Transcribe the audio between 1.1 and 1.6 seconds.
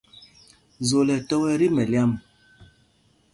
ɛ tɔ́ wɛ